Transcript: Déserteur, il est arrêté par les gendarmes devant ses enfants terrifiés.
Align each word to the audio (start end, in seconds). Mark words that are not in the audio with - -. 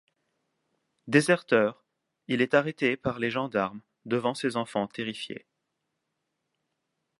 Déserteur, 1.05 1.85
il 2.27 2.41
est 2.41 2.55
arrêté 2.55 2.97
par 2.97 3.19
les 3.19 3.29
gendarmes 3.29 3.81
devant 4.05 4.33
ses 4.33 4.55
enfants 4.57 4.87
terrifiés. 4.87 5.45